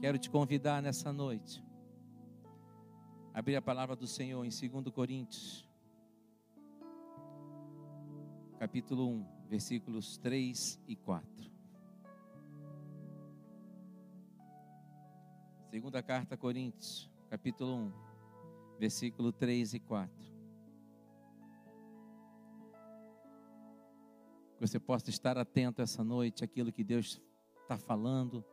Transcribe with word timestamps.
Quero 0.00 0.16
te 0.16 0.30
convidar 0.30 0.80
nessa 0.80 1.12
noite. 1.12 1.60
Abrir 3.34 3.56
a 3.56 3.62
palavra 3.62 3.96
do 3.96 4.06
Senhor 4.06 4.44
em 4.44 4.48
2 4.48 4.94
Coríntios, 4.94 5.68
capítulo 8.60 9.08
1, 9.08 9.26
versículos 9.48 10.16
3 10.18 10.80
e 10.86 10.94
4. 10.94 11.50
Segunda 15.68 16.00
carta 16.00 16.36
a 16.36 16.38
Coríntios, 16.38 17.10
capítulo 17.28 17.74
1, 17.74 17.92
versículo 18.78 19.32
3 19.32 19.74
e 19.74 19.80
4. 19.80 20.16
Que 24.54 24.60
você 24.60 24.78
possa 24.78 25.10
estar 25.10 25.36
atento 25.36 25.82
essa 25.82 26.04
noite 26.04 26.44
àquilo 26.44 26.72
que 26.72 26.84
Deus 26.84 27.20
está 27.64 27.76
falando 27.76 28.44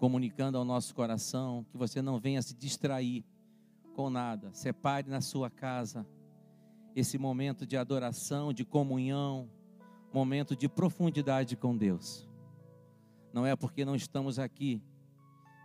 comunicando 0.00 0.56
ao 0.56 0.64
nosso 0.64 0.94
coração, 0.94 1.62
que 1.70 1.76
você 1.76 2.00
não 2.00 2.18
venha 2.18 2.40
se 2.40 2.54
distrair 2.54 3.22
com 3.94 4.08
nada. 4.08 4.50
Separe 4.54 5.10
na 5.10 5.20
sua 5.20 5.50
casa 5.50 6.06
esse 6.96 7.18
momento 7.18 7.66
de 7.66 7.76
adoração, 7.76 8.50
de 8.50 8.64
comunhão, 8.64 9.50
momento 10.10 10.56
de 10.56 10.70
profundidade 10.70 11.54
com 11.54 11.76
Deus. 11.76 12.26
Não 13.30 13.44
é 13.44 13.54
porque 13.54 13.84
não 13.84 13.94
estamos 13.94 14.38
aqui 14.38 14.82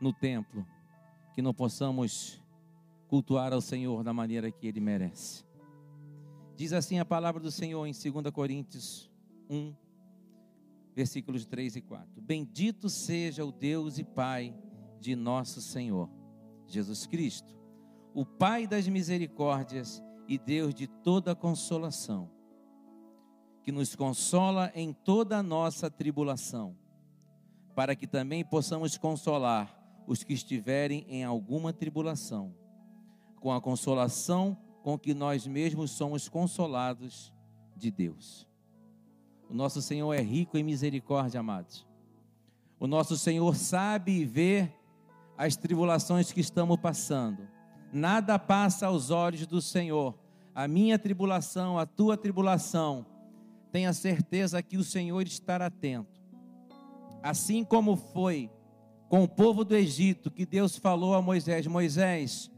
no 0.00 0.14
templo 0.14 0.66
que 1.34 1.42
não 1.42 1.52
possamos 1.52 2.42
cultuar 3.08 3.52
ao 3.52 3.60
Senhor 3.60 4.02
da 4.02 4.14
maneira 4.14 4.50
que 4.50 4.66
ele 4.66 4.80
merece. 4.80 5.44
Diz 6.56 6.72
assim 6.72 6.98
a 6.98 7.04
palavra 7.04 7.40
do 7.40 7.50
Senhor 7.50 7.84
em 7.86 7.92
2 7.92 8.32
Coríntios 8.32 9.10
1, 9.50 9.74
versículos 10.94 11.46
3 11.46 11.76
e 11.76 11.80
4. 11.80 12.20
Bendito 12.20 12.88
seja 12.88 13.44
o 13.44 13.52
Deus 13.52 13.98
e 13.98 14.04
Pai 14.04 14.54
de 15.00 15.16
nosso 15.16 15.60
Senhor 15.60 16.08
Jesus 16.66 17.06
Cristo, 17.06 17.54
o 18.14 18.24
Pai 18.24 18.66
das 18.66 18.86
misericórdias 18.88 20.02
e 20.28 20.38
Deus 20.38 20.74
de 20.74 20.86
toda 20.86 21.34
consolação, 21.34 22.30
que 23.62 23.72
nos 23.72 23.94
consola 23.94 24.70
em 24.74 24.92
toda 24.92 25.38
a 25.38 25.42
nossa 25.42 25.90
tribulação, 25.90 26.76
para 27.74 27.94
que 27.96 28.06
também 28.06 28.44
possamos 28.44 28.96
consolar 28.96 29.78
os 30.06 30.22
que 30.22 30.32
estiverem 30.32 31.04
em 31.08 31.24
alguma 31.24 31.72
tribulação, 31.72 32.54
com 33.40 33.52
a 33.52 33.60
consolação 33.60 34.56
com 34.82 34.98
que 34.98 35.14
nós 35.14 35.46
mesmos 35.46 35.92
somos 35.92 36.28
consolados 36.28 37.32
de 37.76 37.90
Deus. 37.90 38.51
O 39.48 39.54
nosso 39.54 39.82
Senhor 39.82 40.12
é 40.12 40.20
rico 40.20 40.56
em 40.56 40.62
misericórdia, 40.62 41.40
amados. 41.40 41.86
O 42.78 42.86
nosso 42.86 43.16
Senhor 43.16 43.54
sabe 43.54 44.24
vê 44.24 44.68
as 45.36 45.56
tribulações 45.56 46.32
que 46.32 46.40
estamos 46.40 46.76
passando. 46.78 47.46
Nada 47.92 48.38
passa 48.38 48.86
aos 48.86 49.10
olhos 49.10 49.46
do 49.46 49.60
Senhor. 49.60 50.18
A 50.54 50.66
minha 50.66 50.98
tribulação, 50.98 51.78
a 51.78 51.86
tua 51.86 52.16
tribulação, 52.16 53.06
tenha 53.70 53.92
certeza 53.92 54.62
que 54.62 54.76
o 54.76 54.84
Senhor 54.84 55.26
estará 55.26 55.66
atento. 55.66 56.20
Assim 57.22 57.64
como 57.64 57.96
foi 57.96 58.50
com 59.08 59.22
o 59.22 59.28
povo 59.28 59.64
do 59.64 59.76
Egito, 59.76 60.30
que 60.30 60.46
Deus 60.46 60.76
falou 60.76 61.14
a 61.14 61.22
Moisés: 61.22 61.66
Moisés, 61.66 62.50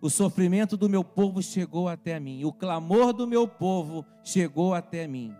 o 0.00 0.10
sofrimento 0.10 0.76
do 0.76 0.88
meu 0.88 1.04
povo 1.04 1.42
chegou 1.42 1.88
até 1.88 2.18
mim, 2.18 2.44
o 2.44 2.52
clamor 2.52 3.12
do 3.12 3.26
meu 3.26 3.46
povo 3.46 4.04
chegou 4.22 4.74
até 4.74 5.06
mim. 5.06 5.34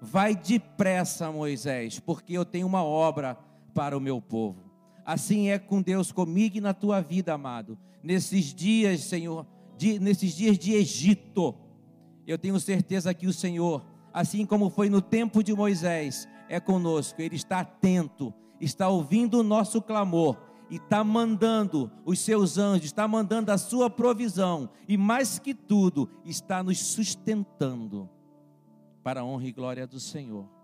Vai 0.00 0.34
depressa, 0.34 1.30
Moisés, 1.30 2.00
porque 2.00 2.32
eu 2.32 2.44
tenho 2.44 2.66
uma 2.66 2.82
obra 2.82 3.38
para 3.74 3.96
o 3.96 4.00
meu 4.00 4.20
povo. 4.20 4.70
Assim 5.04 5.50
é 5.50 5.58
com 5.58 5.82
Deus 5.82 6.10
comigo 6.10 6.56
e 6.56 6.60
na 6.60 6.72
tua 6.72 7.00
vida, 7.00 7.34
amado. 7.34 7.78
Nesses 8.02 8.54
dias, 8.54 9.04
Senhor, 9.04 9.46
de, 9.76 9.98
nesses 9.98 10.32
dias 10.32 10.58
de 10.58 10.72
Egito, 10.72 11.54
eu 12.26 12.38
tenho 12.38 12.58
certeza 12.58 13.12
que 13.12 13.26
o 13.26 13.32
Senhor, 13.32 13.84
assim 14.12 14.46
como 14.46 14.70
foi 14.70 14.88
no 14.88 15.02
tempo 15.02 15.42
de 15.42 15.54
Moisés, 15.54 16.26
é 16.48 16.58
conosco. 16.58 17.20
Ele 17.20 17.36
está 17.36 17.60
atento, 17.60 18.32
está 18.58 18.88
ouvindo 18.88 19.40
o 19.40 19.42
nosso 19.42 19.82
clamor 19.82 20.38
e 20.70 20.76
está 20.76 21.04
mandando 21.04 21.90
os 22.06 22.20
seus 22.20 22.56
anjos, 22.56 22.86
está 22.86 23.06
mandando 23.06 23.52
a 23.52 23.58
sua 23.58 23.90
provisão 23.90 24.70
e 24.88 24.96
mais 24.96 25.38
que 25.38 25.52
tudo, 25.52 26.08
está 26.24 26.62
nos 26.62 26.78
sustentando 26.78 28.08
para 29.02 29.20
a 29.20 29.24
honra 29.24 29.46
e 29.46 29.52
glória 29.52 29.86
do 29.86 29.98
Senhor. 29.98 30.59